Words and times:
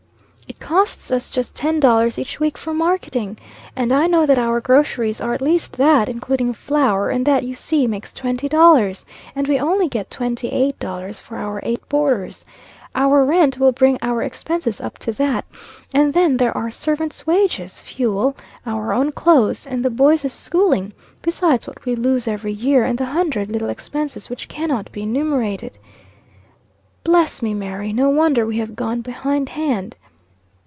"It 0.51 0.59
costs 0.71 1.09
us 1.11 1.29
just 1.29 1.55
ten 1.55 1.79
dollars 1.79 2.19
each 2.19 2.39
week 2.39 2.57
for 2.57 2.73
marketing 2.73 3.37
and 3.75 3.91
I 3.93 4.05
know 4.07 4.25
that 4.25 4.37
our 4.37 4.59
groceries 4.59 5.19
are 5.21 5.33
at 5.33 5.41
least 5.41 5.77
that, 5.77 6.07
including 6.09 6.53
flour; 6.53 7.17
that 7.17 7.43
you 7.43 7.55
see 7.55 7.87
makes 7.87 8.11
twenty 8.13 8.47
dollars, 8.49 9.05
and 9.33 9.47
we 9.47 9.57
only 9.57 9.87
get 9.87 10.11
twenty 10.11 10.49
eight 10.49 10.77
dollars 10.77 11.19
for 11.19 11.37
our 11.37 11.61
eight 11.63 11.87
boarders. 11.89 12.43
Our 12.93 13.23
rent 13.23 13.57
will 13.59 13.71
bring 13.71 13.97
our 14.01 14.21
expenses 14.21 14.81
up 14.81 14.97
to 14.99 15.11
that. 15.13 15.45
And 15.93 16.13
then 16.13 16.35
there 16.37 16.55
are 16.55 16.69
servants' 16.69 17.25
wages, 17.25 17.79
fuel, 17.79 18.35
our 18.65 18.91
own 18.93 19.13
clothes, 19.13 19.65
and 19.65 19.83
the 19.83 19.89
boys' 19.89 20.31
schooling, 20.33 20.91
besides 21.21 21.65
what 21.65 21.85
we 21.85 21.95
lose 21.95 22.27
every 22.27 22.53
year, 22.53 22.83
and 22.83 22.97
the 22.97 23.05
hundred 23.05 23.51
little 23.51 23.69
expenses 23.69 24.29
which 24.29 24.47
cannot 24.49 24.91
be 24.91 25.03
enumerated." 25.03 25.77
"Bless 27.05 27.41
me, 27.41 27.53
Mary! 27.53 27.93
No 27.93 28.09
wonder 28.09 28.45
we 28.45 28.57
have 28.57 28.75
gone 28.75 29.01
behindhand." 29.01 29.95